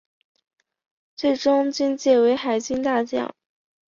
[1.15, 3.31] 最终军阶为海军大将。